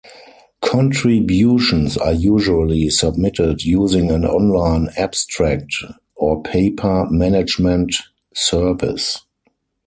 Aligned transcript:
Contributions 0.63 1.95
are 1.95 2.13
usually 2.13 2.89
submitted 2.89 3.61
using 3.63 4.09
an 4.09 4.25
online 4.25 4.89
abstract 4.97 5.75
or 6.15 6.41
paper 6.41 7.05
management 7.11 7.97
service. 8.33 9.19